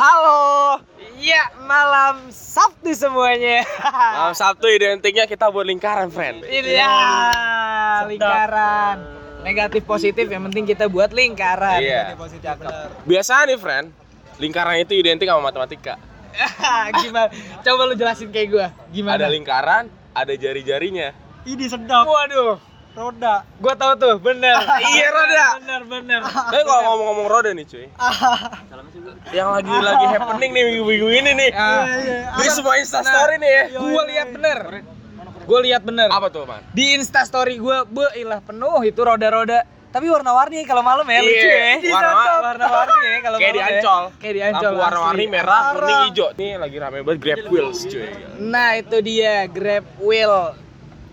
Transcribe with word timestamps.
Halo. 0.00 0.80
Iya, 1.20 1.60
malam 1.68 2.32
Sabtu 2.32 2.88
semuanya. 2.96 3.68
Malam 3.84 4.32
Sabtu 4.32 4.64
identiknya 4.72 5.28
kita 5.28 5.52
buat 5.52 5.68
lingkaran, 5.68 6.08
friend. 6.08 6.40
Ini 6.48 6.80
ya, 6.80 8.08
lingkaran. 8.08 8.96
Negatif 9.44 9.84
positif 9.84 10.24
yang 10.24 10.48
penting 10.48 10.64
kita 10.64 10.88
buat 10.88 11.12
lingkaran. 11.12 11.84
Iya. 11.84 12.16
Positif. 12.16 12.48
Biasa 13.04 13.44
nih, 13.44 13.60
friend. 13.60 13.92
Lingkaran 14.40 14.80
itu 14.80 14.96
identik 14.96 15.28
sama 15.28 15.52
matematika. 15.52 16.00
Gimana? 17.04 17.28
Coba 17.60 17.82
lu 17.84 17.92
jelasin 17.92 18.32
kayak 18.32 18.48
gua. 18.48 18.66
Gimana? 18.88 19.20
Ada 19.20 19.28
lingkaran, 19.28 19.84
ada 20.16 20.32
jari-jarinya. 20.32 21.12
Ini 21.44 21.68
sedap. 21.68 22.08
Waduh. 22.08 22.69
Roda. 22.90 23.46
Gua 23.56 23.74
tahu 23.74 23.92
tuh, 23.96 24.14
bener. 24.18 24.58
Iya, 24.90 25.06
roda. 25.08 25.46
Bener, 25.58 25.82
bener. 25.84 26.20
Tapi 26.50 26.62
kalau 26.62 26.82
ngomong-ngomong 26.84 27.26
roda 27.26 27.50
nih, 27.50 27.64
cuy. 27.64 27.86
Yang 29.36 29.48
lagi 29.52 29.74
lagi 29.80 30.06
happening 30.08 30.50
nih 30.50 30.62
minggu-minggu 30.66 31.08
ini 31.12 31.30
nih. 31.36 31.50
Di 32.34 32.46
semua 32.48 32.74
Insta 32.76 33.00
story 33.00 33.38
nih 33.38 33.50
ya. 33.50 33.62
gua 33.76 34.02
lihat 34.04 34.28
bener. 34.30 34.58
Gua 35.40 35.60
lihat 35.60 35.82
bener. 35.82 36.08
Apa 36.08 36.28
tuh, 36.28 36.44
Man? 36.44 36.62
Di 36.70 36.94
Insta 36.94 37.22
story 37.22 37.56
gua, 37.56 37.82
be 37.84 38.06
ilah 38.16 38.38
penuh 38.40 38.82
itu 38.82 38.98
roda-roda. 38.98 39.62
Tapi 39.90 40.06
warna-warni 40.06 40.62
kalau 40.62 40.86
malam 40.86 41.02
ya 41.02 41.18
lucu 41.18 41.34
Iya, 41.42 41.82
ya. 41.82 41.90
warna- 41.90 42.38
warna-warni 42.44 42.98
ya 43.02 43.18
kalau 43.20 43.38
Kayak 43.38 43.50
di 43.50 43.58
malam 43.58 43.66
ya. 43.66 43.74
Ancol. 43.76 44.02
Kayak 44.16 44.34
di 44.34 44.40
Ancol. 44.40 44.62
Lampu 44.62 44.78
warna-warni 44.80 45.24
merah, 45.26 45.60
kuning, 45.74 46.00
hijau. 46.06 46.28
Nih 46.32 46.50
lagi 46.54 46.76
rame 46.78 46.98
banget 47.02 47.18
Grab 47.18 47.38
Wheels, 47.50 47.80
cuy. 47.84 48.06
Nah, 48.40 48.68
itu 48.76 48.96
dia 49.00 49.34
Grab 49.46 49.82
Wheel 49.98 50.34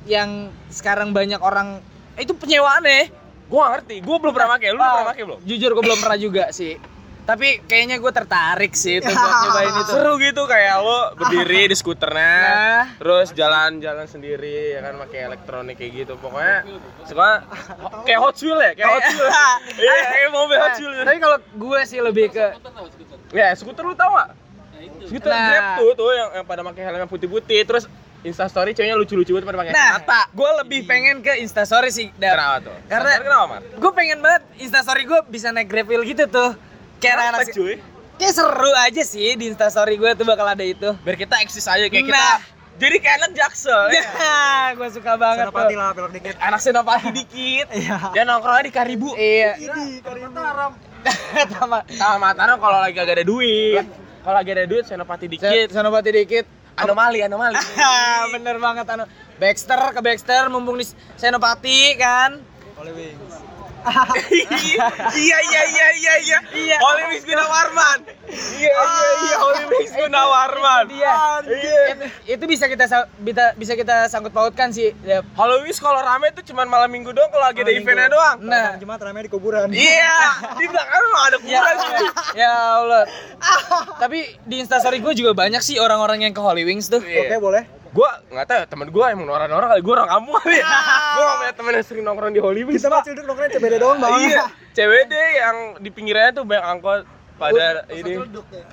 yang 0.07 0.29
sekarang 0.67 1.11
banyak 1.11 1.37
orang 1.37 1.83
eh, 2.15 2.23
itu 2.23 2.31
penyewaan 2.31 2.81
ya. 2.81 3.11
Gua 3.45 3.71
ngerti, 3.71 3.99
gua 4.01 4.17
belum 4.17 4.33
pernah 4.33 4.49
pakai. 4.53 4.67
Lu 4.69 4.79
pernah 4.79 5.07
pakai 5.07 5.23
belum? 5.23 5.39
Jujur 5.41 5.69
gue 5.71 5.83
belum 5.83 5.99
pernah 5.99 6.17
juga 6.17 6.45
sih. 6.49 6.75
Tapi 7.23 7.59
kayaknya 7.61 7.95
gue 7.97 8.07
tertarik 8.07 8.71
sih 8.71 8.97
itu 8.97 9.05
buat 9.05 9.19
nyobain 9.43 9.67
itu. 9.73 9.91
Seru 9.91 10.15
gitu 10.15 10.43
kayak 10.43 10.75
lo 10.79 10.99
berdiri 11.13 11.67
di 11.67 11.75
skuternya, 11.75 12.23
Nah. 12.39 12.83
terus 12.95 13.35
jalan-jalan 13.35 14.07
sendiri 14.07 14.71
ya 14.71 14.79
kan 14.81 14.95
pakai 14.97 15.27
elektronik 15.27 15.75
kayak 15.75 15.91
gitu. 15.97 16.13
Pokoknya 16.15 16.63
suka 17.03 17.43
kayak 18.03 18.19
Hot 18.21 18.35
Wheels 18.37 18.61
ya, 18.61 18.71
kayak 18.73 18.89
Hot 18.89 19.03
Wheels. 19.05 19.35
Iya, 19.83 19.93
kayak 20.07 20.29
mobil 20.31 20.55
Hot 20.57 20.67
Nah, 20.69 20.79
Wheels. 20.81 21.03
tapi 21.03 21.19
kalau 21.19 21.37
gue 21.53 21.79
sih 21.83 21.99
lebih 21.99 22.25
ke 22.29 22.45
Ya, 23.29 23.51
skuter 23.53 23.83
lu 23.83 23.91
tau 23.93 24.11
gak? 24.13 24.29
Skuter 25.03 25.27
Nah. 25.27 25.43
Grab 25.45 25.67
tuh 25.77 25.91
tuh 25.97 26.11
yang, 26.13 26.29
yang 26.33 26.45
pada 26.47 26.63
pakai 26.63 26.79
helm 26.81 26.99
yang 27.01 27.11
putih-putih 27.11 27.59
terus 27.63 27.91
Insta 28.27 28.45
story 28.45 28.71
ceweknya 28.71 28.93
lucu-lucu 28.93 29.31
banget 29.31 29.45
pada 29.45 29.57
pakai 29.57 29.71
Nah, 29.71 29.89
kacamata. 29.97 30.21
gue 30.29 30.49
lebih 30.59 30.79
pengen 30.83 31.15
ke 31.19 31.33
Instastory 31.39 31.89
sih. 31.89 32.11
Dap. 32.13 32.35
Kenapa 32.35 32.57
tuh? 32.61 32.75
Karena- 32.85 33.17
kenapa, 33.17 33.45
Mar? 33.47 33.61
Gue 33.73 33.91
pengen 33.91 34.17
banget 34.19 34.41
Instastory 34.59 35.01
gue 35.03 35.19
bisa 35.25 35.47
naik 35.49 35.65
Grab 35.65 35.87
Wheel 35.87 36.03
gitu 36.03 36.27
tuh. 36.27 36.51
Kayak 36.97 37.31
anak 37.31 37.47
cuy? 37.49 37.79
Kayak 38.17 38.33
seru 38.33 38.71
aja 38.75 39.03
sih 39.03 39.33
di 39.33 39.47
Instastory 39.47 39.95
gue 39.95 40.11
tuh 40.13 40.25
bakal 40.25 40.43
ada 40.43 40.61
itu. 40.61 40.89
Biar 40.99 41.15
kita 41.15 41.39
eksis 41.39 41.63
aja 41.63 41.85
kayak 41.85 42.03
kita. 42.03 42.13
Nah. 42.13 42.39
Jadi 42.77 42.95
kayak 42.99 43.15
anak 43.17 43.31
jaksel 43.33 43.81
ya. 43.89 44.01
Ya, 44.21 44.37
gue 44.73 44.89
suka 44.91 45.15
banget 45.15 45.47
Senopati 45.47 45.73
tuh. 45.73 45.79
lah, 45.79 45.89
belok 45.91 46.11
dikit. 46.11 46.35
Anak 46.37 46.59
senopati 46.59 47.09
dikit. 47.11 47.65
Iya. 47.71 47.97
Dia 48.11 48.21
nongkrongnya 48.23 48.63
di 48.63 48.71
Karibu. 48.71 49.09
Iya. 49.13 49.51
Ini 49.57 49.83
kali 49.99 50.19
Mataram. 50.21 50.71
Sama 51.53 51.77
Sama 51.89 52.17
Mataram 52.19 52.57
kalau 52.57 52.77
lagi 52.77 52.97
agak 52.99 53.15
ada 53.15 53.25
duit. 53.25 53.81
Kalau 54.19 54.35
lagi 54.35 54.49
ada 54.51 54.65
duit 54.65 54.83
senopati 54.83 55.25
dikit. 55.25 55.67
Senopati 55.69 56.09
dikit. 56.11 56.45
Anomali, 56.77 57.25
anomali. 57.25 57.57
Bener 58.37 58.57
banget 58.61 58.85
anu. 58.93 59.09
Baxter 59.41 59.81
ke 59.97 60.01
Baxter 60.05 60.45
mumpung 60.53 60.77
di 60.77 60.85
Senopati 61.17 61.97
kan. 61.97 62.37
Oleh 62.77 62.93
Wings. 62.93 63.46
Iya 65.17 65.37
iya 65.39 65.61
iya 65.65 65.87
iya 65.93 66.13
iya 66.19 66.37
Iya. 66.49 66.77
Holy 66.77 67.03
Wings 67.07 67.23
Gunawarman 67.23 67.97
iya 68.57 68.71
iya 68.73 69.09
iya 69.21 69.35
Holy 69.37 69.63
Wings 69.67 69.93
Gunawarman 69.93 70.85
iya 70.89 71.15
Itu, 72.27 72.43
bisa 72.45 72.65
kita 72.65 72.85
sa- 72.85 73.07
bisa 73.17 73.53
bisa 73.53 73.73
kita 73.73 74.07
sangkut 74.07 74.31
pautkan 74.31 74.69
sih. 74.69 74.91
Wings 75.61 75.77
kalau 75.77 75.99
rame 75.99 76.31
tuh 76.31 76.43
cuman 76.43 76.67
malam 76.67 76.89
minggu 76.89 77.09
doang 77.09 77.29
kalau 77.29 77.45
lagi 77.45 77.61
ada 77.61 77.71
eventnya 77.71 78.09
doang 78.09 78.37
Nah. 78.41 78.75
Jumat 78.77 78.99
ramai 78.99 79.23
di 79.23 79.29
kuburan. 79.29 79.67
iya 79.69 80.17
di 80.53 80.65
belakang 80.65 81.01
memang 81.01 81.23
ada 81.23 81.37
Ya, 81.37 81.39
kuburan 81.39 81.75
cuy 81.77 82.05
ya 82.35 82.51
Allah. 82.77 83.03
Tapi 84.01 84.17
di 84.41 84.55
Instastory 84.59 84.99
gue 84.99 85.13
juga 85.13 85.31
banyak 85.33 85.59
sih 85.59 85.77
orang-orang 85.77 86.21
yang 86.21 86.33
ke 86.33 86.39
Holy 86.39 86.63
Wings 86.63 86.87
tuh. 86.87 86.99
Oke, 86.99 87.09
Iya. 87.25 87.39
boleh. 87.39 87.63
Gua 87.97 88.09
nggak 88.29 88.45
tahu 88.45 88.57
ya, 88.61 88.65
temen 88.69 88.87
gua 88.93 89.05
emang 89.09 89.25
norak-norak 89.25 89.73
kali 89.73 89.81
gua 89.81 89.93
orang 89.97 90.09
kampung 90.13 90.33
kali 90.37 90.57
ya. 90.61 90.67
Gua 91.17 91.23
nggak 91.25 91.37
punya 91.41 91.53
temen 91.57 91.71
yang 91.73 91.85
sering 91.89 92.03
nongkrong 92.05 92.29
di 92.29 92.41
Holy 92.41 92.61
Wings. 92.61 92.77
Kita 92.77 92.93
mah 92.93 93.01
cilduk 93.01 93.25
nongkrong 93.25 93.49
CBD 93.49 93.75
doang, 93.81 93.97
Bang. 93.97 94.21
Iya, 94.21 94.45
CWD 94.71 95.13
yang 95.33 95.55
di 95.81 95.89
pinggirnya 95.89 96.29
tuh 96.29 96.45
banyak 96.45 96.65
angkot 96.67 97.01
pada 97.37 97.65
ini. 97.89 98.21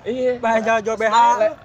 Iya. 0.04 0.32
Bahan 0.40 0.60
jual 0.84 0.96
BH. 0.96 1.16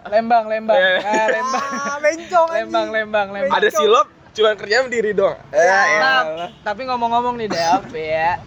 Lembang, 0.07 0.43
Lembang. 0.47 0.79
Iya. 0.79 1.03
Ah, 1.03 1.27
Lembang. 1.27 1.67
Ah, 1.79 1.97
bencong 1.99 2.47
anjing. 2.47 2.63
Lembang, 2.63 2.87
Lembang, 2.95 3.27
Lembang. 3.35 3.57
Ada 3.59 3.67
silop, 3.71 4.07
cuman 4.31 4.53
kerjanya 4.55 4.83
berdiri 4.87 5.11
doang. 5.11 5.35
Eh, 5.51 5.59
Nah, 5.59 5.85
ya. 5.91 6.47
tapi 6.63 6.87
ngomong-ngomong 6.87 7.35
nih 7.35 7.51
Dev 7.51 7.83
ya. 7.91 8.39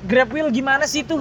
Grab 0.00 0.32
Wheel 0.32 0.48
gimana 0.48 0.88
sih 0.88 1.04
tuh? 1.04 1.20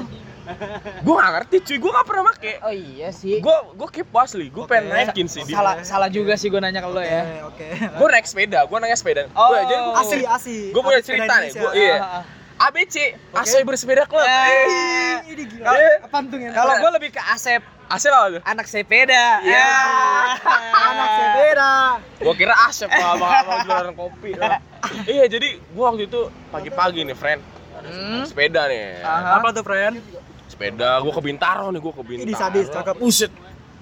Gua 0.99 1.15
gak 1.19 1.31
ngerti 1.35 1.55
cuy, 1.61 1.77
gua 1.77 1.91
gak 1.95 2.05
pernah 2.05 2.23
make. 2.25 2.53
Oh 2.59 2.71
iya 2.71 3.09
sih. 3.09 3.37
Gua 3.39 3.57
gua 3.71 3.87
kepo 3.87 4.17
asli, 4.17 4.47
gua 4.47 4.65
pengen 4.65 4.89
Oke. 4.89 4.95
naikin 5.05 5.25
sih. 5.25 5.41
di- 5.41 5.51
salah 5.51 5.79
salah 5.81 6.09
juga 6.09 6.33
sih 6.35 6.47
gue 6.47 6.57
nanya 6.57 6.79
ke 6.79 6.87
lo 6.87 6.97
Oke, 6.97 7.05
ya. 7.05 7.23
oke. 7.43 7.65
Gua 7.95 8.07
naik 8.09 8.25
sepeda, 8.25 8.59
gua 8.65 8.77
naik 8.79 8.93
sepeda. 8.93 9.29
Oh. 9.31 9.49
Gua, 9.49 9.59
jadi 9.63 9.81
gua, 9.81 9.93
Asli, 9.97 10.23
asli. 10.23 10.57
Gua 10.69 10.81
punya 10.83 11.01
cerita 11.01 11.33
nih, 11.37 11.51
gua- 11.53 11.73
iya. 11.73 11.97
Ah, 11.97 12.09
ah, 12.15 12.23
ABC, 12.59 12.95
AC 13.31 13.63
bersepeda 13.63 14.03
club. 14.03 14.19
Eh. 14.19 14.27
Eh. 14.27 15.15
Ini 15.31 15.43
gila. 15.47 15.65
Iya. 15.71 15.91
Apaan 16.03 16.27
tuh 16.27 16.37
Kalau 16.43 16.73
gue 16.75 16.91
lebih 16.93 17.09
ke 17.09 17.21
Asep, 17.23 17.63
Asep 17.87 18.11
apa 18.11 18.27
tuh? 18.29 18.41
anak 18.43 18.67
sepeda. 18.67 19.39
Iya. 19.39 19.69
anak 20.75 21.09
sepeda. 21.09 21.71
Gua 22.19 22.33
kira 22.35 22.53
Asep 22.67 22.89
kalau 22.89 23.16
abang 23.23 23.63
jualan 23.63 23.93
kopi. 23.95 24.31
iya, 25.16 25.25
jadi 25.25 25.55
gua 25.71 25.95
waktu 25.95 26.11
itu 26.11 26.21
pagi-pagi 26.49 27.07
nih, 27.07 27.16
friend. 27.16 27.41
Hmm. 27.79 28.27
Sepeda 28.27 28.67
nih. 28.67 28.99
Aha. 29.01 29.39
Apa 29.39 29.55
tuh, 29.55 29.63
friend? 29.63 30.03
Sepeda, 30.59 31.00
gua 31.00 31.16
ke 31.16 31.24
Bintaro 31.24 31.72
nih, 31.72 31.80
gua 31.80 31.94
ke 31.96 32.03
Bintaro. 32.03 32.28
Ini 32.28 32.34
sadis, 32.36 32.68
cakep. 32.68 33.00
Buset. 33.00 33.31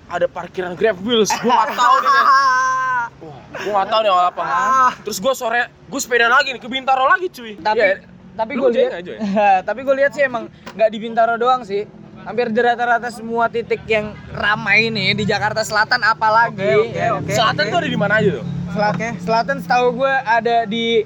Ada 0.06 0.30
parkiran 0.30 0.78
Grab 0.78 1.02
Wheels. 1.02 1.34
Gua 1.42 1.66
gak 1.66 1.74
tahu 1.74 1.96
nih. 1.98 2.14
Wah, 2.14 3.06
gua 3.66 3.74
gak 3.74 3.88
tahu 3.90 4.02
nih 4.06 4.12
awal 4.14 4.26
apa. 4.30 4.44
Ah. 4.46 4.92
Terus 5.02 5.18
gua 5.18 5.34
sore, 5.34 5.66
gua 5.90 5.98
sepeda 5.98 6.30
lagi 6.30 6.54
nih 6.54 6.62
ke 6.62 6.70
Bintaro 6.70 7.10
lagi, 7.10 7.34
cuy. 7.34 7.58
Tapi 7.58 7.82
Iya. 7.82 8.06
tapi 8.38 8.54
gue 8.54 8.70
lihat 8.70 8.92
ya? 9.02 9.18
tapi 9.68 9.80
gue 9.82 9.96
lihat 9.98 10.14
sih 10.14 10.22
emang 10.22 10.46
nggak 10.78 10.90
di 10.94 10.98
Bintaro 11.02 11.34
doang 11.42 11.66
sih. 11.66 11.90
Hampir 12.22 12.54
di 12.54 12.62
rata-rata 12.62 13.10
semua 13.10 13.50
titik 13.50 13.82
yang 13.90 14.14
ramai 14.30 14.94
nih 14.94 15.18
di 15.18 15.26
Jakarta 15.26 15.66
Selatan 15.66 16.06
apalagi. 16.06 16.62
Oke, 16.62 16.86
oke, 16.86 16.94
Ya. 16.94 17.10
oke. 17.18 17.32
Selatan 17.34 17.64
tuh 17.66 17.78
ada 17.82 17.90
di 17.90 17.98
mana 17.98 18.22
aja 18.22 18.30
tuh? 18.38 18.46
Oke. 18.70 19.10
Selatan 19.18 19.58
setahu 19.58 19.98
gue 19.98 20.14
ada 20.22 20.70
di 20.70 21.02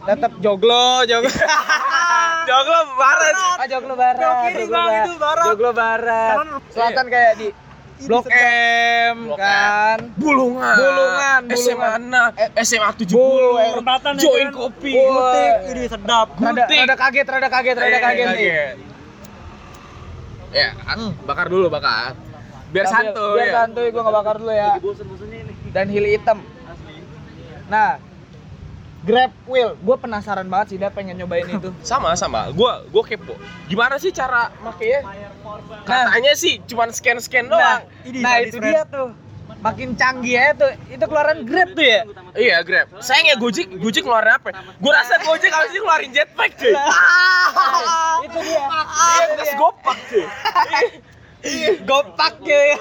tetap 0.00 0.32
Joglo, 0.40 1.04
Joglo. 1.04 1.30
Joglo 2.48 2.80
barat. 2.96 3.34
Ah, 3.60 3.66
Joglo 3.68 3.94
Barat. 3.94 4.16
Joglo 4.18 4.64
Bang, 4.66 4.88
Barat. 4.88 5.04
itu 5.04 5.14
barat. 5.16 5.46
Joglo 5.46 5.70
Barat. 5.70 6.36
Selatan 6.72 7.06
kayak 7.06 7.32
di 7.36 7.48
Blok. 8.00 8.24
M 8.32 9.16
Blok 9.28 9.36
M. 9.36 9.36
kan. 9.36 9.98
Bulungan. 10.16 10.76
Bulungan, 10.80 11.40
SMA 11.52 12.00
Bulungan. 12.00 12.32
6, 12.56 12.64
SMA 12.64 12.90
70. 12.96 13.12
Bul, 13.12 13.44
Perempatan 13.76 14.12
ya 14.16 14.22
Join 14.24 14.48
kan? 14.48 14.52
kopi. 14.56 14.92
Butik, 14.96 15.52
ini 15.68 15.82
sedap. 15.84 16.28
Rada, 16.40 16.64
rada 16.64 16.96
kaget, 16.96 17.26
rada 17.28 17.48
kaget, 17.52 17.76
rada 17.76 17.92
Eh, 17.92 18.00
kaget 18.00 18.26
nih. 18.32 18.48
Ya, 20.50 20.68
bakar 21.28 21.46
dulu 21.52 21.68
bakar. 21.68 22.16
Biar 22.72 22.86
santuy. 22.88 23.36
Biar 23.36 23.46
ya. 23.46 23.54
santuy, 23.62 23.86
gua 23.92 24.00
nggak 24.00 24.16
bakar 24.16 24.34
dulu 24.40 24.52
ya. 24.54 24.70
Dan 25.70 25.86
heel 25.92 26.06
hitam. 26.08 26.38
Nah, 27.68 28.00
Grab 29.00 29.32
Wheel, 29.48 29.80
gue 29.80 29.96
penasaran 29.96 30.44
banget 30.44 30.76
sih, 30.76 30.76
dia 30.76 30.92
pengen 30.92 31.16
nyobain 31.16 31.48
itu. 31.48 31.72
Sama 31.88 32.12
sama, 32.20 32.52
gua 32.52 32.84
gua 32.92 33.00
kepo. 33.00 33.32
Gimana 33.64 33.96
sih 33.96 34.12
cara 34.12 34.52
makanya? 34.60 35.08
Katanya 35.88 36.32
sih 36.36 36.60
cuman 36.68 36.92
scan-scan 36.92 37.48
Nah, 37.48 37.52
doang. 37.56 37.80
Ini 38.04 38.18
nah 38.20 38.36
itu 38.44 38.60
dia 38.60 38.84
tuh. 38.84 39.16
Makin 39.60 39.92
canggih 39.92 40.40
ya 40.40 40.52
tuh. 40.56 40.72
Itu 40.88 41.04
keluaran 41.04 41.44
Grab 41.48 41.72
tuh 41.72 41.84
ya. 41.84 42.00
Iya, 42.36 42.56
Grab. 42.64 42.92
Sayang 43.00 43.28
ya 43.28 43.36
Gojek, 43.40 43.68
Gojek 43.76 44.04
ngeluarin 44.04 44.36
apa? 44.36 44.48
Gua 44.80 44.92
rasa 44.92 45.20
Gojek 45.24 45.52
harus 45.52 45.72
ngeluarin 45.72 46.12
jetpack, 46.12 46.56
cuy. 46.60 46.72
itu 48.28 48.38
dia. 48.40 48.64
Iya, 48.68 49.24
terus 49.36 49.52
gopak, 49.56 49.96
cuy. 50.12 50.24
Gopak 51.82 52.34
ya. 52.42 52.76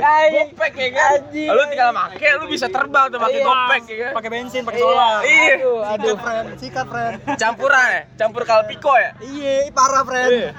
Ay, 0.00 0.26
Gopek 0.32 0.72
ya 0.74 0.88
kan? 0.90 1.18
Anjing. 1.20 1.48
Lu 1.48 1.62
tinggal 1.68 1.90
make, 1.92 2.28
lu 2.36 2.44
bisa 2.48 2.66
terbang 2.66 3.06
tuh 3.08 3.18
pakai 3.18 3.36
Iya. 3.36 3.44
gopek 3.44 3.82
ya 3.84 3.96
kan? 4.00 4.12
Pakai 4.16 4.30
bensin, 4.30 4.62
pakai 4.64 4.80
Iya. 4.80 4.86
solar. 4.86 5.18
Iya. 5.20 5.54
Aduh, 5.54 5.80
aduh. 5.84 6.14
Friend. 6.16 6.46
Sikat, 6.56 6.86
friend. 6.88 7.12
Campuran 7.36 7.86
ya? 7.86 8.02
Campur 8.16 8.42
kalpiko 8.42 8.92
ya? 8.94 9.10
Iya, 9.20 9.52
parah, 9.70 10.02
friend. 10.02 10.30
Iya. 10.30 10.50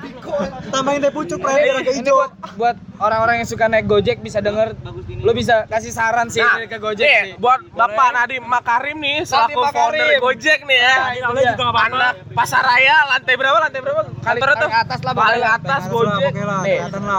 Tambahin 0.70 1.00
teh 1.00 1.12
pucuk, 1.12 1.40
friend, 1.40 1.60
biar 1.60 1.76
agak 1.78 1.94
Ini 1.94 2.02
hijau. 2.02 2.18
buat 2.56 2.76
orang-orang 3.02 3.36
yang 3.38 3.50
suka 3.50 3.66
naik 3.66 3.86
Gojek 3.86 4.22
bisa 4.22 4.38
denger, 4.40 4.78
lu 5.10 5.32
bisa 5.34 5.66
kasih 5.66 5.90
saran 5.90 6.28
sih 6.28 6.40
Nah, 6.40 6.62
ke 6.62 6.78
Gojek 6.78 7.02
nih, 7.02 7.22
sih. 7.26 7.32
buat 7.36 7.58
Bapak 7.72 8.08
Nadiem 8.14 8.46
Makarim 8.46 8.98
nih 8.98 9.26
selaku 9.26 9.66
founder 9.68 10.22
Gojek 10.22 10.60
nih 10.64 10.78
ya. 10.78 10.96
Nah, 11.18 11.34
dia. 11.34 11.52
juga 11.52 11.74
anak 11.74 12.14
pasar 12.32 12.62
raya 12.62 12.96
lantai 13.10 13.34
berapa? 13.34 13.58
Lantai 13.60 13.80
berapa? 13.80 14.02
Kantornya 14.22 14.56
tuh 14.56 14.70
atas 14.70 15.00
lah, 15.02 15.14
paling 15.14 15.44
atas 15.44 15.82
Gojek. 15.88 16.32
Nih. 16.62 16.78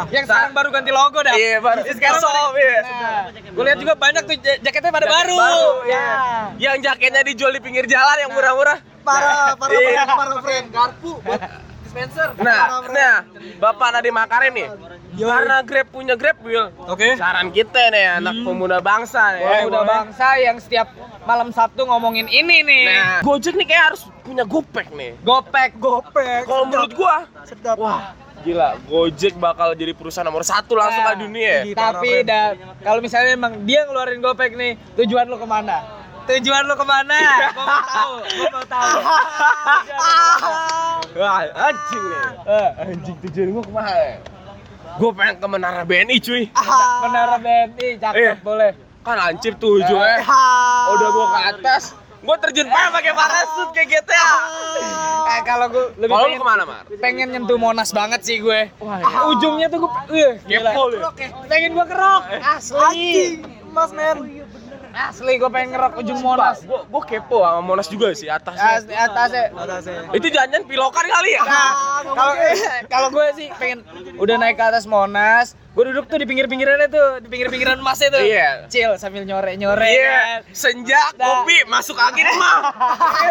Yang 0.08 0.24
sekarang 0.24 0.50
baru 0.52 0.68
ganti 0.70 0.90
logo 0.90 1.18
dah. 1.18 1.34
Iya, 1.34 1.58
baru 1.58 1.80
sekarang 1.84 2.22
Shop, 2.22 2.54
iya. 2.54 2.78
Nah, 2.80 3.22
gue 3.50 3.64
lihat 3.64 3.78
juga 3.78 3.94
banyak 3.94 4.22
tuh 4.22 4.36
ja- 4.38 4.60
jaketnya 4.62 4.90
pada 4.90 5.06
baru. 5.08 5.34
baru, 5.34 5.68
Ya. 5.84 6.06
Yang 6.56 6.76
jaketnya 6.84 7.22
dijual 7.24 7.50
di 7.50 7.60
pinggir 7.60 7.84
jalan 7.84 8.16
yang 8.18 8.30
murah-murah. 8.30 8.78
Para 9.02 9.58
para 9.58 9.74
Iya. 9.74 10.06
para 10.06 10.34
friend. 10.38 10.66
Garpu 10.70 11.18
buat 11.20 11.40
dispenser. 11.92 12.28
Nah, 12.40 12.80
nah, 12.88 13.16
Bapak 13.60 13.88
Nadiem 13.92 14.16
Makarim 14.16 14.52
nih. 14.56 14.68
Karena 15.12 15.60
Grab 15.60 15.86
punya 15.92 16.14
Grab 16.16 16.40
Wheel. 16.40 16.72
Oke. 16.88 17.20
Saran 17.20 17.52
kita 17.52 17.92
nih 17.92 18.16
anak 18.16 18.32
pemuda 18.40 18.80
bangsa 18.80 19.36
nih. 19.36 19.44
Ya. 19.44 19.68
udah 19.68 19.84
bangsa 19.84 20.40
yang 20.40 20.56
setiap 20.56 20.88
malam 21.28 21.52
Sabtu 21.52 21.84
ngomongin 21.84 22.32
ini 22.32 22.64
nih. 22.64 22.84
Nah, 22.88 23.20
Gojek 23.20 23.52
nih 23.52 23.66
kayak 23.68 23.84
harus 23.92 24.08
punya 24.24 24.48
Gopek 24.48 24.88
nih. 24.96 25.12
Gopek, 25.20 25.76
Gopek. 25.76 26.48
Kalau 26.48 26.64
menurut 26.64 26.92
gua, 26.96 27.28
sedap. 27.44 27.76
wah, 27.76 28.16
gila, 28.40 28.80
Gojek 28.88 29.36
bakal 29.36 29.76
jadi 29.76 29.92
perusahaan 29.92 30.24
nomor 30.24 30.48
satu 30.48 30.72
langsung 30.80 31.04
Nah, 31.04 31.12
di 31.12 31.28
dunia. 31.28 31.68
Iya. 31.68 31.76
Tapi 31.76 32.10
dah 32.24 32.56
kalau 32.80 33.04
misalnya 33.04 33.36
emang 33.36 33.68
dia 33.68 33.84
ngeluarin 33.84 34.24
Gopek 34.24 34.56
nih, 34.56 34.80
tujuan 34.96 35.28
lu 35.28 35.36
ke 35.36 35.44
mana? 35.44 35.84
Tujuan 36.22 36.64
lu 36.64 36.74
ke 36.78 36.86
mana? 36.88 37.18
Gua 37.52 37.66
mau 37.66 37.82
tahu, 37.84 38.14
gua 38.24 38.48
mau 38.48 38.64
tahu. 38.64 38.96
Wah, 41.12 41.44
anjing 41.44 42.02
nih. 42.02 42.22
Eh, 42.42 42.68
Anjing 42.82 43.16
tujuan 43.22 43.48
gua 43.50 43.62
ke 43.62 43.70
mana? 43.70 43.92
Gua 44.94 45.10
pengen 45.12 45.34
ke 45.36 45.46
Menara 45.46 45.82
BNI 45.82 46.16
cuy. 46.18 46.42
Menara 47.02 47.36
BNI, 47.36 47.88
cakep 47.98 48.16
Iya. 48.16 48.32
boleh. 48.40 48.72
Kan 49.00 49.16
lancip 49.16 49.54
tuh 49.56 49.78
ujungnya. 49.78 50.24
Udah 50.88 51.08
gua 51.10 51.26
ke 51.28 51.40
atas, 51.50 51.82
gua 52.20 52.36
terjun 52.38 52.64
payung 52.66 52.92
pakai 52.92 53.12
parasut 53.12 53.68
kayak 53.70 53.88
GTA. 53.90 54.28
Eh 55.24 55.40
kalau 55.42 55.66
gue 55.66 55.84
lebih 55.96 56.10
Kalau 56.10 56.22
lu 56.22 56.28
pengen, 56.28 56.38
ke 56.38 56.46
mana, 56.46 56.62
Mar? 56.64 56.82
pengen 56.98 57.26
nyentuh 57.30 57.56
Monas 57.56 57.90
banget 57.90 58.20
sih 58.22 58.36
gue. 58.38 58.68
Wah, 58.78 58.98
ya. 58.98 59.06
Ujungnya 59.28 59.66
tuh 59.66 59.78
gue, 59.80 59.90
uh, 59.90 60.32
gila. 60.42 60.70
Kepo 60.70 60.82
lu. 60.88 60.96
Pengen 61.46 61.70
gue 61.72 61.86
kerok, 61.86 62.22
asli. 62.42 62.76
Anjing, 62.78 63.34
Mas 63.70 63.90
Men. 63.92 64.16
Asli 64.92 65.32
gue 65.36 65.48
pengen 65.48 65.72
ngerok 65.72 65.92
ujung 65.98 66.20
Monas. 66.20 66.60
Gua, 66.62 66.84
gua 66.84 67.02
kepo 67.02 67.40
sama 67.40 67.60
Monas 67.60 67.88
juga 67.88 68.12
sih 68.12 68.28
atasnya. 68.28 68.78
Asli 68.78 68.94
atasnya. 68.94 69.44
Atasnya. 69.50 70.12
Itu 70.12 70.28
jangan 70.28 70.62
pilokan 70.62 71.04
kali 71.04 71.30
ya? 71.32 71.42
Nah, 71.42 71.70
kalau 72.06 72.34
kalau 72.92 73.08
gue 73.08 73.26
sih 73.34 73.48
pengen 73.56 73.80
udah 74.16 74.36
naik 74.36 74.54
ke 74.54 74.64
atas 74.64 74.84
Monas, 74.84 75.52
gue 75.72 75.84
duduk 75.88 76.04
tuh 76.06 76.20
di 76.20 76.24
pinggir-pinggirannya 76.24 76.88
tuh, 76.88 77.24
di 77.24 77.28
pinggir-pinggiran 77.28 77.80
emasnya 77.80 78.08
tuh. 78.12 78.22
Iya. 78.22 78.68
Chill 78.68 78.92
sambil 78.96 79.24
nyore-nyore 79.24 79.88
Iya, 79.88 80.12
kan. 80.12 80.40
senja, 80.52 81.00
Nah. 81.16 81.42
kopi, 81.42 81.56
masuk 81.66 81.96
angin 81.96 82.28
mah. 82.36 82.60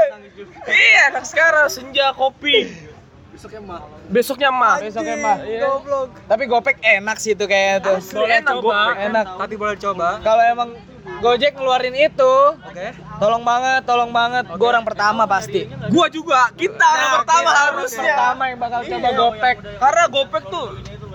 iya, 0.68 1.14
anak 1.14 1.26
sekarang 1.26 1.70
senja, 1.70 2.12
kopi. 2.18 2.91
Besoknya 3.32 3.62
mah. 3.64 3.82
Besoknya 4.12 4.50
mah. 4.52 5.38
Iya. 5.42 5.60
Goblok. 5.64 6.10
Tapi 6.28 6.44
Gopek 6.46 6.76
enak 6.84 7.18
sih 7.18 7.34
tuh 7.34 7.48
kayaknya 7.48 7.78
tuh. 7.80 7.98
Asli 7.98 8.26
enak, 8.28 8.56
Gopek. 8.60 8.96
Enak. 9.08 9.26
Tapi 9.40 9.54
boleh 9.56 9.76
coba. 9.80 10.20
Kalau 10.20 10.44
emang 10.44 10.70
Gojek 11.02 11.58
ngeluarin 11.58 11.98
itu, 11.98 12.34
Oke. 12.62 12.94
tolong 13.18 13.42
banget, 13.42 13.82
tolong 13.86 14.12
banget. 14.14 14.46
Gue 14.52 14.68
orang 14.70 14.86
pertama 14.86 15.26
pasti. 15.26 15.66
Gua 15.90 16.06
juga, 16.10 16.50
kita 16.54 16.82
orang 16.82 17.08
Nah, 17.08 17.18
pertama 17.22 17.50
kita 17.50 17.62
harusnya. 17.66 18.14
Pertama 18.14 18.44
yang 18.50 18.60
bakal 18.62 18.80
coba 18.86 19.08
Iya. 19.10 19.18
Gopek. 19.18 19.56
Karena 19.82 20.04
Gopek 20.10 20.44
tuh 20.50 20.68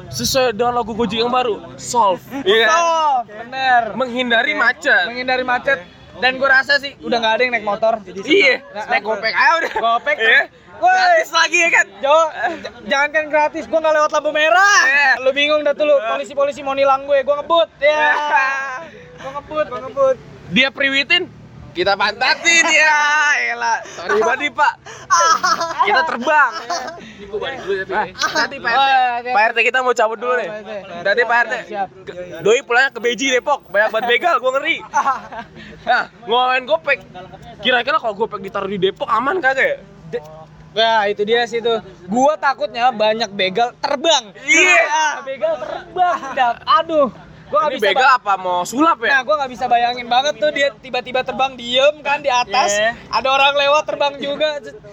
sesuai 0.06 0.54
dengan 0.54 0.72
lagu 0.74 0.92
Gojek 0.94 1.18
yang 1.22 1.30
baru, 1.30 1.54
solve. 1.78 2.22
Iya. 2.42 2.66
kan? 2.66 2.80
Oh, 2.82 3.16
bener. 3.26 3.82
Menghindari 3.94 4.52
macet. 4.54 5.04
Menghindari 5.06 5.44
macet. 5.46 5.78
Dan 6.16 6.40
gue 6.40 6.48
rasa 6.48 6.80
sih 6.80 6.96
udah 7.04 7.16
nggak 7.20 7.34
ada 7.36 7.42
yang 7.44 7.52
naik 7.52 7.66
motor. 7.66 7.94
Iya, 8.24 8.64
naik 8.88 9.04
Gopek 9.04 9.34
aja 9.36 9.52
udah. 9.60 9.72
Gopek. 9.74 10.16
Iya. 10.18 10.42
Woi. 10.76 10.92
Gratis 10.92 11.30
lagi 11.32 11.58
ya 11.58 11.68
kan? 11.72 11.86
Jo, 12.04 12.16
jangan 12.86 13.08
kan 13.08 13.24
gratis, 13.32 13.64
gue 13.64 13.78
nggak 13.78 13.94
lewat 13.96 14.10
lampu 14.12 14.30
merah. 14.30 14.80
Iya. 14.84 15.12
Lu 15.24 15.30
bingung 15.32 15.64
dah 15.64 15.72
tuh 15.72 15.88
lu, 15.88 15.96
polisi-polisi 15.96 16.60
mau 16.60 16.76
nilang 16.76 17.08
gue, 17.08 17.24
gue 17.24 17.34
ngebut. 17.40 17.68
Ya. 17.80 18.12
Gue 19.16 19.30
ngebut, 19.40 19.66
gue 19.72 19.80
ngebut. 19.88 20.16
Dia 20.52 20.68
priwitin, 20.70 21.26
kita 21.72 21.96
pantatin 21.96 22.64
ya. 22.68 22.98
Elah, 23.56 23.78
sorry 23.96 24.20
nih, 24.20 24.50
Pak. 24.52 24.74
Kita 25.88 26.02
terbang. 26.06 26.52
Nanti 28.36 28.56
Pak 28.60 28.72
RT. 28.72 29.26
Pak 29.32 29.42
RT 29.50 29.58
kita 29.64 29.78
mau 29.80 29.94
cabut 29.96 30.18
dulu 30.20 30.34
nih. 30.38 30.48
Nanti 31.02 31.22
Pak 31.24 31.38
RT. 31.48 31.54
Doi 32.44 32.60
pulangnya 32.62 32.90
ke 32.92 33.00
Beji 33.00 33.26
Depok, 33.32 33.66
banyak 33.72 33.90
banget 33.90 34.06
begal, 34.12 34.36
gua 34.38 34.60
ngeri. 34.60 34.76
Nah, 35.86 36.10
ngomongin 36.26 36.66
Gopek. 36.66 36.98
Kira-kira 37.62 38.02
kalau 38.02 38.18
Gopek 38.18 38.42
ditaruh 38.42 38.66
di 38.66 38.74
Depok 38.74 39.06
aman 39.06 39.38
kagak 39.38 39.78
ya? 40.10 40.18
Nah 40.76 41.08
itu 41.08 41.22
dia 41.24 41.42
sih 41.44 41.58
tuh. 41.58 41.80
Gua 42.04 42.36
takutnya 42.36 42.92
banyak 42.92 43.32
begal 43.32 43.72
terbang. 43.76 44.28
Iya. 44.38 44.82
Ah, 44.86 45.14
begal 45.22 45.54
terbang. 45.56 46.18
Dap. 46.32 46.56
Aduh. 46.76 47.08
Gua 47.46 47.62
nggak 47.62 47.72
Ini 47.72 47.78
bisa. 47.78 47.88
begal 47.88 48.08
apa 48.12 48.32
mau 48.36 48.60
sulap 48.62 48.98
Nah, 48.98 49.06
ya? 49.08 49.18
gua 49.22 49.34
nggak 49.38 49.52
bisa 49.54 49.64
bayangin 49.66 50.04
banget 50.04 50.34
tuh 50.36 50.50
dia 50.50 50.68
tiba-tiba 50.76 51.22
terbang 51.22 51.54
diem 51.54 51.94
kan 52.00 52.18
di 52.18 52.26
atas. 52.26 52.74
Iya. 52.74 52.90
Ada 53.08 53.28
orang 53.30 53.54
lewat 53.56 53.82
terbang 53.86 54.12
juga, 54.18 54.48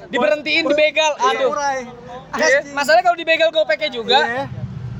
diberhentiin 0.07 0.63
di 0.63 0.75
begal. 0.77 1.11
Aduh. 1.19 1.49
Samurai. 1.49 1.79
Iya. 2.33 2.59
Masalahnya 2.71 3.03
kalau 3.03 3.17
di 3.17 3.25
begal 3.25 3.49
gopeknya 3.49 3.89
juga, 3.89 4.19
Iya. 4.21 4.45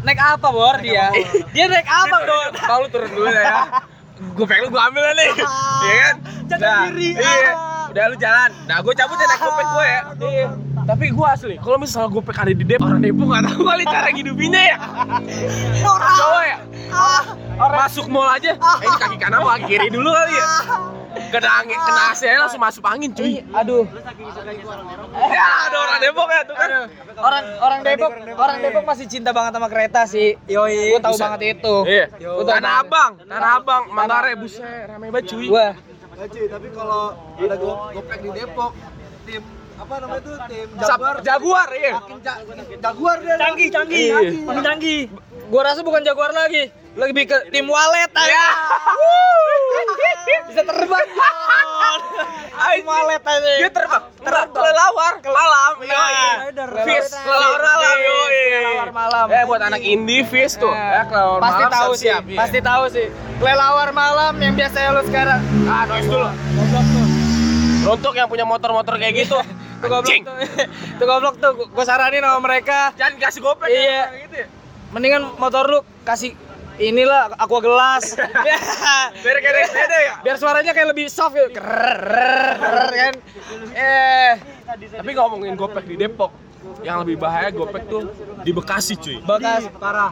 naik 0.01 0.18
apa 0.19 0.47
bor 0.50 0.75
dia? 0.81 1.13
Dia 1.53 1.65
naik 1.68 1.85
apa 1.85 2.18
bor? 2.19 2.50
Kau 2.59 2.77
lu 2.81 2.89
turun 2.89 3.09
dulu 3.13 3.30
ya. 3.30 3.69
Gopek 4.33 4.57
lu 4.57 4.68
gua 4.68 4.89
ambil 4.89 5.13
nih. 5.13 5.30
Iya 5.85 5.95
kan? 6.01 6.15
Jaga 6.50 6.65
Nah, 6.65 6.81
diri. 6.89 7.09
Iya. 7.13 7.51
Ah. 7.53 7.85
Udah 7.85 8.03
lu 8.09 8.18
jalan. 8.18 8.50
Nah, 8.65 8.77
gua 8.81 8.94
cabut 8.95 9.13
ya 9.13 9.25
naik 9.27 9.41
Gopek 9.44 9.65
gua 9.69 9.85
ya. 9.85 10.01
Iya. 10.18 10.47
Tapi 10.83 11.06
gua 11.15 11.33
asli, 11.33 11.56
kalau 11.63 11.77
misalnya 11.80 12.12
Gopek 12.12 12.35
ada 12.35 12.51
di 12.51 12.65
Depok, 12.68 12.91
orang 12.91 13.00
Depok 13.00 13.25
nggak 13.31 13.44
tahu 13.47 13.62
kali 13.63 13.83
cara 13.88 14.07
ngidupinnya 14.12 14.62
ya. 14.75 14.77
Coba 15.83 16.41
ya. 16.44 16.57
Orang 17.56 17.80
masuk 17.88 18.06
mall 18.12 18.30
aja. 18.30 18.53
Eh, 18.53 18.77
ini 18.83 18.97
kaki 19.00 19.18
kanan 19.18 19.39
apa 19.39 19.50
kaki 19.57 19.65
kiri 19.71 19.88
dulu 19.88 20.09
kali 20.12 20.33
ya. 20.35 20.47
Kena 21.13 21.50
angin, 21.62 21.77
kena 21.77 22.01
AC 22.09 22.21
aja 22.25 22.39
langsung 22.45 22.62
masuk 22.62 22.83
angin 22.89 23.13
cuy. 23.13 23.45
Aduh. 23.53 23.85
Ya, 25.13 25.47
ada 25.69 25.77
orang 25.77 25.97
Depok 26.01 26.27
ya 26.30 26.41
tuh 26.45 26.56
kan. 26.57 26.69
Orang 27.18 27.44
orang 27.62 27.80
Depok, 27.85 28.12
orang 28.33 28.57
Depok 28.59 28.83
masih 28.83 29.06
cinta 29.07 29.30
banget 29.31 29.51
sama 29.56 29.68
kereta 29.69 30.01
sih. 30.09 30.35
Yoi. 30.50 30.97
Gue 30.97 31.01
tahu 31.01 31.15
banget 31.15 31.41
itu. 31.57 31.75
Iya. 31.85 32.06
Tanah. 32.19 32.74
Abang, 32.83 33.12
Tanah 33.24 33.51
Abang, 33.62 33.83
Manggarai, 33.94 34.35
buset, 34.35 34.89
rame 34.89 35.13
banget 35.13 35.30
cuy. 35.31 35.47
Wah, 35.53 35.74
Ya, 36.13 36.30
cuy, 36.30 36.45
tapi 36.45 36.68
kalau 36.77 37.18
ada 37.41 37.56
go 37.57 37.89
gopek 37.89 38.19
di 38.21 38.30
Depok, 38.38 38.71
tim 39.25 39.41
apa 39.73 39.93
namanya 39.99 40.21
tuh 40.21 40.35
tim 40.45 40.67
Jaguar, 40.75 41.15
Jaguar, 41.19 41.67
iya. 41.73 41.91
ja- 42.21 42.39
Jaguar 42.79 43.17
dia. 43.19 43.35
Canggih, 43.35 43.67
canggih. 43.69 44.05
Iya. 44.05 44.19
Makin 44.43 44.63
canggih. 44.63 45.01
gua 45.49 45.61
rasa 45.63 45.81
bukan 45.81 46.01
Jaguar 46.01 46.31
lagi, 46.31 46.69
lebih 46.93 47.23
ke 47.25 47.37
tim 47.49 47.65
walet 47.65 48.09
aja. 48.09 48.29
Ya. 48.29 48.47
Bisa 50.49 50.61
terbang. 50.63 51.07
tim 52.73 52.85
walet 52.85 53.23
aja. 53.23 53.51
Dia 53.59 53.69
terbang, 53.69 54.03
terbang 54.18 54.49
kelelawar, 54.49 55.13
Nah, 55.83 55.89
yoi. 55.89 56.25
Rider. 56.47 56.69
Fish, 56.83 57.11
Kelelawar 57.15 57.61
malam, 57.61 57.95
kelelawar 57.97 58.89
malam. 58.92 59.25
Eh, 59.30 59.44
buat 59.45 59.61
anak 59.63 59.81
indie 59.83 60.23
fish 60.23 60.56
tuh. 60.56 60.71
Ya, 60.71 61.06
kelelawar 61.06 61.39
pasti 61.39 61.59
malam 61.59 61.73
tahu 61.73 61.92
sih, 61.94 62.07
iya. 62.07 62.18
pasti 62.33 62.59
tahu 62.61 62.83
sih. 62.89 63.07
Kelelawar 63.37 63.89
malam 63.92 64.33
yang 64.37 64.53
biasanya 64.53 64.89
lu 64.94 65.01
sekarang. 65.06 65.42
Ah, 65.65 65.83
noise 65.85 66.07
dulu. 66.07 66.30
Untuk 67.83 68.13
yang 68.15 68.31
punya 68.31 68.47
motor-motor 68.47 68.95
kayak 68.95 69.27
gitu, 69.27 69.35
Tuh 69.85 69.90
goblok 69.90 70.16
tuh. 70.23 70.35
Tuh 70.95 71.06
goblok 71.06 71.35
tuh, 71.37 71.52
gua 71.68 71.83
saranin 71.83 72.19
sama 72.19 72.40
mereka. 72.40 72.95
Jangan 72.95 73.13
kasih 73.19 73.42
gopek 73.42 73.68
Iya. 73.68 73.83
ya, 73.83 74.04
gitu 74.23 74.35
ya. 74.37 74.47
Mendingan 74.90 75.21
motor 75.35 75.63
lu 75.66 75.80
kasih 76.04 76.31
inilah 76.75 77.35
aqua 77.35 77.59
gelas. 77.59 78.16
Biar 79.23 79.37
kayak 79.37 79.68
sepeda 79.68 79.97
ya. 79.99 80.13
Biar 80.21 80.35
suaranya 80.37 80.71
kayak 80.71 80.90
lebih 80.90 81.06
soft 81.07 81.33
ya. 81.33 81.49
Krrrr, 81.49 82.90
kan. 82.92 83.13
Eh, 83.73 84.31
Tapi 84.94 85.09
ngomongin 85.11 85.54
gopek 85.54 85.83
di 85.83 85.95
Depok, 85.95 86.31
yang 86.81 87.04
lebih 87.04 87.18
bahaya 87.18 87.49
gopek 87.49 87.83
tuh 87.85 88.07
di 88.42 88.52
Bekasi 88.52 88.95
cuy. 88.95 89.18
bekas 89.19 89.68
Parah. 89.75 90.11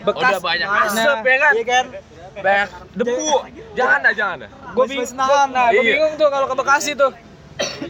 bekas 0.00 0.32
Udah 0.32 0.40
banyak 0.40 0.64
Nah, 0.64 0.88
asap 0.88 1.18
ya 1.22 1.36
kan? 1.38 1.52
Iya 1.52 1.64
kan? 1.66 1.84
Banyak 2.32 2.68
debu. 2.96 3.30
Jangan 3.76 3.98
dah, 4.00 4.12
jangan 4.12 4.36
dah. 4.40 4.50
Gue 4.72 4.84
bingung, 4.88 5.10
nah, 5.12 5.28
gue 5.68 5.76
Iya. 5.76 5.92
bingung 5.92 6.12
tuh 6.16 6.28
kalau 6.28 6.46
ke 6.48 6.56
Bekasi 6.56 6.90
tuh. 6.94 7.12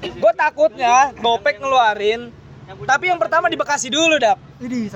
Gue 0.00 0.32
takutnya 0.34 1.14
Gopek 1.16 1.58
ngeluarin, 1.58 2.30
tapi 2.82 3.04
yang 3.06 3.16
pertama 3.16 3.46
di 3.46 3.56
Bekasi 3.56 3.88
dulu, 3.88 4.16
Dap. 4.16 4.38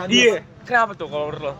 Iya. 0.07 0.45
Kenapa 0.63 0.93
tuh 0.93 1.07
kalau 1.07 1.29
menurut 1.29 1.43
lo? 1.43 1.53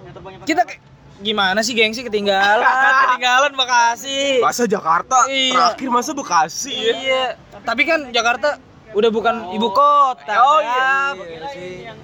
Kita 0.43 0.65
ke- 0.65 0.81
gimana 1.17 1.61
sih 1.61 1.73
gengsi 1.73 2.01
ketinggalan, 2.01 2.65
ketinggalan 3.05 3.53
Bekasi. 3.53 4.41
Masa 4.41 4.65
Jakarta 4.65 5.27
Iya. 5.27 5.53
terakhir 5.73 5.89
masa 5.89 6.11
Bekasi 6.13 6.73
ya? 6.73 6.95
Iya, 6.95 7.25
tapi 7.61 7.83
kan 7.83 8.09
Jakarta 8.11 8.57
udah 8.91 9.11
bukan 9.11 9.51
ibu 9.51 9.69
kota. 9.69 10.35
Oh, 10.37 10.59
Dap. 10.59 11.17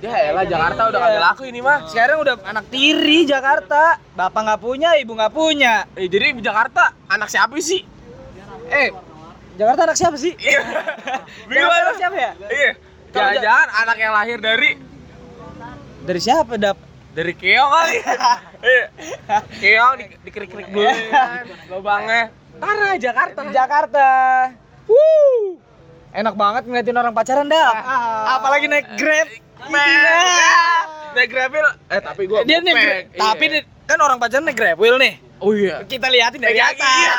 Ya 0.00 0.16
elah 0.26 0.42
Jakarta 0.42 0.90
udah 0.90 0.98
kagak 0.98 1.22
laku 1.22 1.42
ini 1.44 1.60
mah. 1.60 1.86
Sekarang 1.86 2.18
udah 2.18 2.34
anak 2.42 2.66
tiri 2.66 3.22
Jakarta. 3.22 3.94
Bapak 4.12 4.40
nggak 4.42 4.60
punya, 4.60 4.90
ibu 4.96 5.14
nggak 5.14 5.30
punya. 5.30 5.86
Eh, 5.94 6.06
jadi 6.06 6.32
di 6.32 6.42
Jakarta 6.42 6.90
anak 7.06 7.28
siapa 7.28 7.54
sih? 7.56 7.86
Eh, 8.66 8.90
Jakarta 9.60 9.80
anak 9.84 9.96
siapa 10.00 10.16
sih? 10.16 10.32
Iya. 10.40 10.60
Bingung 11.52 11.68
anak 11.68 11.94
siapa 12.00 12.16
ya? 12.16 12.32
Iya. 12.48 12.70
Jangan-jangan 13.12 13.68
anak 13.84 13.96
yang 14.00 14.12
lahir 14.16 14.38
dari 14.40 14.70
Dari 16.00 16.20
siapa, 16.20 16.56
Dap? 16.56 16.78
dari 17.10 17.34
keong 17.36 17.68
kali. 17.68 17.96
Iya. 18.60 18.84
keong 19.56 19.94
di, 20.00 20.04
dikerik-kerik 20.24 20.68
dulu 20.68 20.84
kan. 20.84 21.44
Lubangnya. 21.68 22.22
Tara 22.56 22.90
Jakarta. 22.96 23.40
Jakarta. 23.52 24.08
Wuh. 24.88 25.60
Enak 26.10 26.34
banget 26.34 26.62
ngeliatin 26.64 26.96
orang 26.96 27.12
pacaran, 27.12 27.44
Dap. 27.44 27.74
Apalagi 28.32 28.64
naik 28.64 28.96
Grab. 28.96 29.28
Naik 31.12 31.28
Grabbil. 31.28 31.66
Eh 31.88 32.00
tapi 32.00 32.22
gua 32.24 32.48
Dia 32.48 32.64
nih, 32.64 33.12
tapi 33.12 33.44
Iya. 33.50 33.60
kan 33.84 33.98
orang 34.00 34.16
pacaran 34.16 34.48
naik 34.48 34.56
Grab 34.56 34.80
nih. 34.80 35.29
Oh 35.40 35.52
iya. 35.52 35.82
Kita 35.82 36.06
liatin 36.06 36.38
dari 36.38 36.54
Iya. 36.54 36.70
atas. 36.70 37.16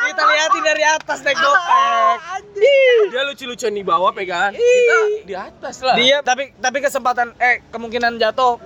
Kita 0.00 0.22
liatin 0.22 0.62
dari 0.62 0.84
atas 0.84 1.18
naik 1.20 1.36
gopek. 1.36 2.18
Dia 3.08 3.22
lucu-lucuan 3.24 3.72
di 3.72 3.82
bawah 3.82 4.10
pegangan. 4.10 4.52
Kita 4.52 4.96
di 5.24 5.34
atas 5.34 5.76
lah. 5.80 5.94
Dia 5.94 6.20
tapi 6.20 6.52
tapi 6.54 6.78
kesempatan 6.78 7.32
eh 7.36 7.64
kemungkinan 7.66 8.16
jatuh 8.16 8.60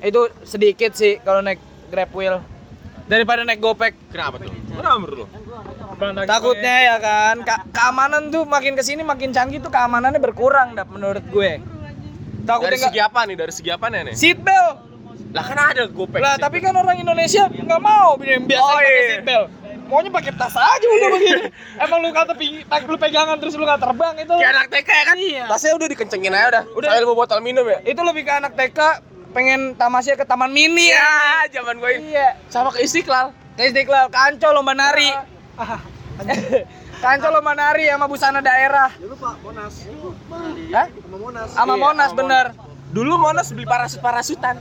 itu 0.00 0.20
sedikit 0.42 0.94
sih 0.94 1.18
kalau 1.18 1.38
naik 1.40 1.58
Grab 1.88 2.12
wheel 2.12 2.38
daripada 3.04 3.42
naik 3.42 3.58
gopek. 3.58 3.96
Kenapa 4.08 4.38
tuh? 4.38 4.52
Kenapa 4.70 4.96
menurut 4.96 5.18
lu? 5.18 5.26
Takutnya 6.24 6.76
ya 6.84 6.96
kan, 6.98 7.42
ka- 7.42 7.66
keamanan 7.68 8.30
tuh 8.30 8.46
makin 8.46 8.72
ke 8.72 8.82
sini 8.82 9.02
makin 9.02 9.34
canggih 9.34 9.58
tuh 9.58 9.68
keamanannya 9.68 10.20
berkurang 10.20 10.72
dap 10.72 10.86
menurut 10.86 11.24
gue. 11.24 11.58
Takutnya 12.44 12.70
Dari 12.70 12.78
segi 12.78 13.00
apa 13.02 13.20
nih? 13.24 13.34
Dari 13.34 13.52
segi 13.52 13.70
apa 13.70 13.86
nih? 13.88 14.14
seat 14.14 14.38
belt. 14.38 14.87
Lah 15.28 15.44
kan 15.44 15.58
ada 15.58 15.84
gopek. 15.86 16.18
Lah 16.18 16.34
tapi 16.36 16.58
kan 16.58 16.72
orang 16.72 16.96
Indonesia 16.96 17.46
nggak 17.46 17.80
mau 17.80 18.16
yang 18.20 18.44
biasa 18.44 18.62
Oh, 18.62 18.72
pakai 18.74 18.88
iya. 18.90 19.08
seat 19.10 19.22
belt. 19.22 19.48
Maunya 19.88 20.10
pakai 20.10 20.32
tas 20.34 20.52
aja 20.52 20.84
udah 20.86 21.08
begini. 21.10 21.42
Emang 21.78 21.98
lu 21.98 22.08
kata 22.10 22.32
ping- 22.32 22.60
lu 22.60 22.96
pegangan 22.96 23.36
terus 23.36 23.54
lu 23.54 23.64
nggak 23.64 23.80
terbang 23.80 24.14
itu. 24.18 24.34
kayak 24.34 24.52
anak 24.54 24.66
TK 24.68 24.88
ya 24.90 25.04
kan? 25.06 25.16
Iya. 25.16 25.44
Tasnya 25.48 25.72
udah 25.74 25.88
dikencengin 25.88 26.28
aja 26.30 26.46
udah. 26.46 26.62
Udah. 26.74 26.88
Udah. 26.90 27.06
bawa 27.06 27.16
botol 27.18 27.40
minum 27.40 27.64
ya? 27.64 27.80
Itu 27.82 28.00
lebih 28.02 28.22
ke 28.22 28.32
anak 28.34 28.52
TK 28.52 28.78
pengen 29.30 29.60
tamasya 29.74 30.12
ke 30.14 30.24
taman 30.24 30.48
mini 30.48 30.88
Iya, 30.88 31.08
zaman 31.50 31.76
gue 31.78 31.90
ini. 31.94 32.12
Iya. 32.12 32.36
Sama 32.48 32.68
ke 32.68 32.80
Istiqlal. 32.80 33.32
Ke 33.54 33.64
Istiqlal, 33.66 34.08
Kanco 34.08 34.48
lomba 34.50 34.72
nari. 34.72 35.08
Kanco 36.98 37.28
lomba 37.30 37.52
nari 37.54 37.86
sama 37.86 38.06
busana 38.06 38.40
daerah. 38.40 38.90
Jangan 38.92 39.08
lupa 39.08 39.30
Monas. 39.40 39.74
Hah? 40.68 40.86
Sama 40.90 41.16
Monas. 41.16 41.48
Sama 41.50 41.72
Iya, 41.72 41.80
Monas 41.80 42.10
sama 42.10 42.18
bener. 42.18 42.46
Dulu 42.88 43.12
Monas 43.16 43.46
beli 43.48 43.64
parasut 43.64 44.00
parasutan. 44.00 44.56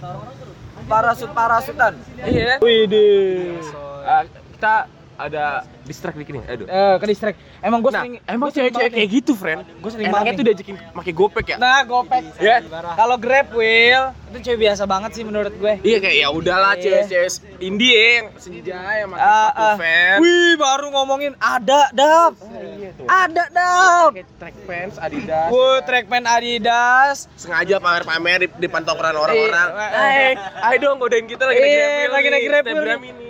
Parasut 0.87 1.31
parasutan. 1.35 1.93
Iya. 2.23 2.63
Widih. 2.63 3.59
Ah, 4.07 4.23
kita 4.23 4.75
ada 5.17 5.65
distract 5.83 6.15
dikit 6.15 6.37
nih. 6.37 6.43
Aduh. 6.45 6.65
Eh, 6.69 6.95
ke 7.01 7.05
distrik. 7.09 7.35
Emang 7.59 7.81
gue 7.81 7.89
Nah, 7.89 8.05
sering 8.05 8.15
emang 8.29 8.49
cewek-cewek 8.53 8.91
kayak 8.93 9.09
gitu, 9.09 9.33
friend. 9.33 9.65
Gua 9.81 9.89
sering 9.89 10.07
Enaknya 10.07 10.17
banget 10.21 10.31
tuh 10.37 10.45
diajakin 10.45 10.75
pakai 10.93 11.13
gopek 11.13 11.45
ya. 11.49 11.57
Nah, 11.57 11.81
gopek. 11.83 12.23
Iya. 12.37 12.57
Kalau 12.93 13.15
Grab 13.17 13.47
Wheel 13.51 14.13
itu 14.27 14.37
cewek 14.43 14.59
biasa 14.67 14.83
banget 14.85 15.11
sih 15.17 15.23
menurut 15.25 15.53
gue. 15.57 15.73
Iya 15.81 15.97
kayak 15.97 16.17
ya 16.21 16.27
udahlah 16.29 16.73
Iya. 16.77 16.83
cewek-cewek 17.07 17.31
indie 17.57 17.97
yang 17.97 18.27
senja 18.37 18.77
yang 18.77 19.09
pakai 19.09 19.25
sepatu 19.25 19.63
ah. 19.63 19.75
fans. 19.75 20.19
Wih, 20.21 20.53
baru 20.55 20.87
ngomongin 20.93 21.33
ada 21.39 21.81
dap. 21.91 22.33
Iya 22.53 22.89
tuh. 22.93 23.05
Ada 23.09 23.43
dap. 23.49 24.11
Track 24.37 24.55
pants 24.69 24.95
Adidas. 25.01 25.49
Wuh, 25.49 25.79
trackman 25.81 26.23
Adidas. 26.29 27.17
sengaja 27.33 27.81
pamer-pamer 27.81 28.45
di 28.45 28.47
depan 28.59 28.85
tongkrongan 28.85 29.17
orang-orang. 29.17 29.67
Iya. 29.73 29.89
Hai, 29.89 30.31
ayo 30.69 30.77
dong 30.79 31.01
godain 31.01 31.25
kita 31.25 31.47
lagi 31.47 31.57
naik 31.57 31.71
Iya, 31.71 31.79
Grab 31.79 31.97
Wheel 31.97 32.11
lagi 32.11 32.27
naik 32.29 32.43
Grab 32.45 32.65
Wheel. 32.67 33.26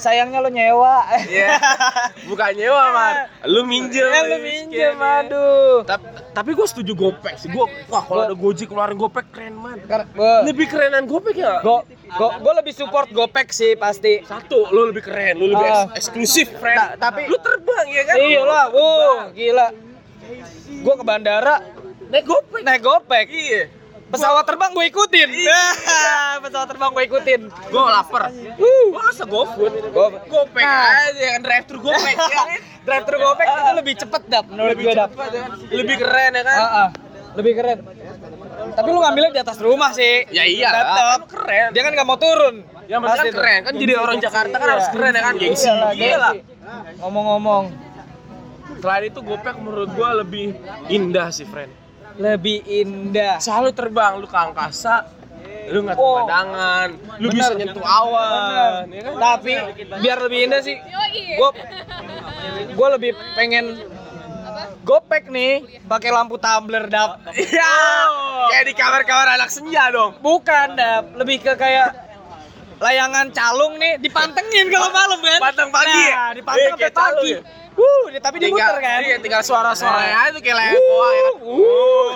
Sayangnya 0.00 0.40
lo 0.40 0.48
nyewa. 0.48 1.04
Iya. 1.22 1.60
Bukan 2.24 2.50
nyewa, 2.56 2.82
Man. 2.90 3.14
Lu 3.46 3.60
minjem. 3.62 4.08
Eh, 4.08 4.22
lu 4.24 4.36
minjem, 4.40 4.94
ya. 4.94 5.20
aduh. 5.20 5.84
Tapi, 5.84 6.04
tapi 6.32 6.50
gue 6.50 6.66
setuju 6.66 6.92
gopek 6.94 7.36
sih. 7.36 7.46
Gue 7.46 7.68
wah 7.86 8.00
kalau 8.00 8.24
ada 8.24 8.32
Gojek 8.32 8.66
keluarin 8.66 8.96
gopek 8.96 9.28
keren 9.28 9.54
man. 9.54 9.76
Gua- 9.84 10.42
Lebih 10.42 10.66
kerenan 10.66 11.04
gopek 11.04 11.36
ya. 11.36 11.60
Go, 11.60 11.84
go, 12.10 12.26
gue 12.34 12.52
lebih 12.56 12.72
support 12.72 13.12
Gopek 13.12 13.50
sih 13.50 13.76
pasti. 13.76 14.24
Satu, 14.24 14.64
lu 14.68 14.88
lebih 14.88 15.02
keren, 15.02 15.36
lu 15.36 15.52
lebih 15.52 15.66
eks- 15.66 15.92
eksklusif, 16.00 16.48
friend. 16.56 16.96
Ta- 16.96 17.12
tapi- 17.12 17.28
lu 17.28 17.36
terbang 17.36 17.86
ya 17.86 18.02
kan? 18.02 18.16
Iya 18.16 18.40
lah, 18.42 18.64
gila. 19.30 19.66
Gue 20.80 20.94
ke 20.94 21.04
bandara 21.04 21.60
Naik 22.08 22.24
gopek. 22.24 22.62
naik 22.62 22.80
Gopek. 22.80 23.26
Iya. 23.28 23.62
Pesawat 24.10 24.42
terbang 24.42 24.70
gue 24.70 24.86
ikutin. 24.86 25.28
Pesawat 26.42 26.66
terbang 26.66 26.90
gue 26.90 27.04
ikutin. 27.04 27.40
Gue 27.46 27.82
lapar. 27.84 28.34
Uh. 28.56 28.86
Masa 28.90 29.22
GoFood? 29.24 29.74
Go- 29.88 30.18
Gopek 30.24 30.60
Nah. 30.60 31.06
aja 31.06 31.38
drive 31.38 31.64
thru 31.64 31.78
gopek 31.80 32.14
ya 32.16 32.26
kan? 32.28 32.46
Drive 32.80 33.04
thru 33.04 33.16
Gopek 33.18 33.46
itu 33.46 33.72
lebih 33.72 33.94
cepet 33.96 34.22
dap 34.26 34.44
menurut 34.46 34.74
Lebih 34.74 34.84
gue 34.84 34.94
dap. 34.94 35.10
ya 35.12 35.40
kan? 35.40 35.50
Lebih 35.70 35.96
keren 35.96 36.30
ya 36.32 36.42
kan? 36.42 36.58
Ah, 36.58 36.66
ah. 36.66 36.88
Lebih 37.30 37.52
keren. 37.54 37.78
Tapi 38.70 38.88
lu 38.88 38.98
ngambilnya 38.98 39.30
di 39.30 39.40
atas 39.40 39.58
rumah 39.58 39.90
sih. 39.92 40.26
Ya 40.28 40.42
iya, 40.42 40.68
Tetep. 40.68 41.20
keren. 41.30 41.68
Dia 41.70 41.82
kan 41.82 41.92
nggak 41.94 42.04
mau 42.04 42.18
turun. 42.18 42.66
Penting 42.82 43.06
kan 43.06 43.28
keren 43.30 43.60
kan 43.62 43.74
jadi 43.76 43.92
orang 43.94 44.18
Jakarta 44.18 44.50
kan 44.52 44.66
Iya. 44.66 44.74
harus 44.74 44.86
keren 44.90 45.12
ya 45.12 45.22
kan 45.22 45.34
gengsi. 45.36 45.68
Gila. 45.94 46.30
Ngomong-ngomong, 46.98 47.64
Selain 48.80 49.04
itu 49.04 49.20
Gopek 49.20 49.54
menurut 49.56 49.92
gua 49.92 50.16
lebih 50.16 50.56
indah 50.88 51.28
sih, 51.28 51.44
friend. 51.44 51.68
Lebih 52.16 52.58
indah. 52.64 53.38
Selalu 53.38 53.70
terbang 53.70 54.16
lu 54.16 54.24
ke 54.24 54.34
angkasa, 54.34 55.06
lu 55.68 55.82
nggak 55.82 55.94
Oh. 55.94 56.22
pemandangan, 56.22 56.88
lu 57.16 57.28
Bener. 57.28 57.36
bisa 57.36 57.52
nyentuh 57.54 57.84
awan, 57.84 58.82
ya 58.88 59.00
kan? 59.02 59.12
Tapi 59.16 59.52
biar 59.98 60.18
lebih 60.20 60.38
indah 60.44 60.60
sih, 60.60 60.76
gue 61.30 61.50
gue 62.70 62.88
lebih 62.90 63.10
pengen 63.34 63.78
gopek 64.82 65.28
nih 65.28 65.52
pakai 65.84 66.10
lampu 66.10 66.34
tumbler 66.36 66.86
dap. 66.86 67.20
Iya. 67.30 67.74
Kayak 68.50 68.64
di 68.64 68.74
kamar-kamar 68.74 69.28
anak 69.30 69.48
senja 69.48 69.88
dong. 69.88 70.18
Bukan 70.18 70.74
dap, 70.74 71.14
lebih 71.14 71.38
ke 71.38 71.54
kayak 71.54 71.94
layangan 72.78 73.28
calung 73.30 73.76
nih 73.76 74.00
dipantengin 74.00 74.66
kalau 74.66 74.88
malam 74.90 75.20
kan. 75.20 75.38
Panteng 75.42 75.68
pagi 75.70 75.92
Nah, 75.92 76.08
ya? 76.08 76.24
dipanteng 76.32 76.64
Iya, 76.64 76.72
sampai 76.72 76.90
pagi. 76.90 77.30
ya? 77.30 77.40
Wuh, 77.80 78.12
tapi 78.20 78.36
Tinggal, 78.36 78.60
dimuter 78.60 78.76
kan. 78.78 79.00
Iya, 79.00 79.16
tinggal 79.18 79.40
suara-suaranya 79.40 80.12
Nah. 80.12 80.22
aja 80.22 80.30
tuh 80.30 80.42
kayak 80.42 80.56
layang 80.58 80.76
goa 80.76 81.08
ya 81.08 81.22
kan. 81.22 81.34
Uh. 81.40 82.08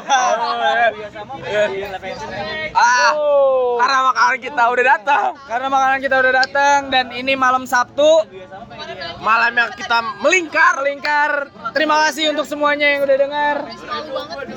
Ah, 2.75 3.11
Oh. 3.14 3.78
karena 3.78 3.99
makanan 4.04 4.38
kita 4.40 4.62
udah 4.66 4.85
datang. 4.87 5.28
Karena 5.44 5.66
makanan 5.68 5.99
kita 6.00 6.16
udah 6.18 6.33
datang 6.35 6.78
dan 6.88 7.06
ini 7.11 7.33
malam 7.35 7.64
Sabtu 7.64 8.26
Malam 9.16 9.52
yang 9.54 9.71
kita 9.73 9.99
melingkar. 10.21 10.75
melingkar. 10.76 11.33
Terima 11.73 11.97
kasih 12.04 12.28
untuk 12.28 12.44
semuanya 12.44 12.85
yang 12.87 13.02
udah 13.02 13.16
dengar. 13.16 13.56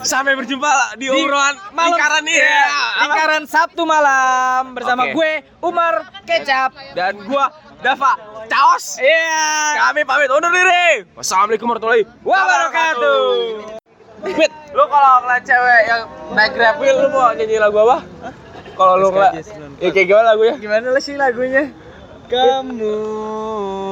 Sampai 0.02 0.36
berjumpa 0.36 0.68
di 0.96 1.08
obrolan 1.08 1.56
lingkaran 1.72 2.22
nih. 2.22 2.36
Iya, 2.36 2.44
Ya. 2.44 2.84
Lingkaran 3.00 3.44
Sabtu 3.46 3.82
malam 3.84 4.74
bersama 4.74 5.08
Oke. 5.08 5.14
gue 5.14 5.32
Umar 5.62 5.94
Kecap. 6.26 6.76
Dan 6.92 7.24
gua 7.24 7.48
Dava 7.78 8.18
Caos. 8.50 8.98
Iya. 8.98 9.46
Kami 9.86 10.02
pamit 10.02 10.30
undur 10.34 10.50
diri. 10.50 11.06
Wassalamualaikum 11.14 11.70
warahmatullahi 11.70 12.04
Wabarakatuh. 12.26 13.22
Mit, 14.18 14.52
lu 14.74 14.84
kalau 14.90 15.14
ngeliat 15.22 15.44
cewek 15.46 15.82
yang 15.86 16.02
naik 16.34 16.52
grab 16.58 16.76
wheel 16.82 16.98
lu 17.06 17.08
mau 17.14 17.30
nyanyi 17.38 17.62
lagu 17.62 17.78
apa? 17.86 18.02
Kalau 18.74 18.94
lu 18.98 19.08
ngeliat, 19.14 19.46
ya 19.78 19.90
kayak 19.94 20.08
gimana 20.10 20.26
lagunya? 20.34 20.56
Gimana 20.58 20.88
lah 20.90 21.02
sih 21.02 21.14
lagunya? 21.14 21.64
Kamu 22.28 22.98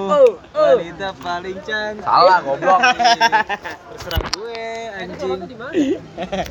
Oh, 0.05 0.37
wanita 0.53 1.15
paling 1.23 1.57
cantik. 1.63 2.03
Salah, 2.03 2.37
goblok. 2.43 2.79
Terserah 3.95 4.23
gue 4.33 4.61
anjing. 4.91 5.39